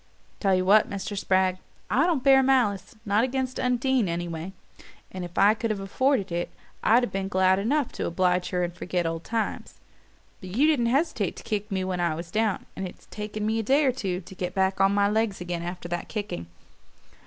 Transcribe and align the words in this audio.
"Tell 0.39 0.55
you 0.55 0.65
what, 0.65 0.89
Mr. 0.89 1.15
Spragg, 1.15 1.59
I 1.87 2.07
don't 2.07 2.23
bear 2.23 2.41
malice 2.41 2.95
not 3.05 3.23
against 3.23 3.59
Undine, 3.59 4.09
anyway 4.09 4.51
and 5.11 5.23
if 5.23 5.37
I 5.37 5.53
could 5.53 5.69
have 5.69 5.79
afforded 5.79 6.31
it 6.31 6.49
I'd 6.83 7.03
have 7.03 7.11
been 7.11 7.27
glad 7.27 7.59
enough 7.59 7.91
to 7.91 8.07
oblige 8.07 8.49
her 8.49 8.63
and 8.63 8.73
forget 8.73 9.05
old 9.05 9.23
times. 9.23 9.75
But 10.39 10.55
you 10.55 10.65
didn't 10.65 10.87
hesitate 10.87 11.35
to 11.35 11.43
kick 11.43 11.71
me 11.71 11.83
when 11.83 11.99
I 11.99 12.15
was 12.15 12.31
down 12.31 12.65
and 12.75 12.87
it's 12.87 13.05
taken 13.11 13.45
me 13.45 13.59
a 13.59 13.61
day 13.61 13.85
or 13.85 13.91
two 13.91 14.21
to 14.21 14.33
get 14.33 14.57
on 14.57 14.91
my 14.95 15.07
legs 15.07 15.39
again 15.39 15.61
after 15.61 15.87
that 15.89 16.09
kicking. 16.09 16.47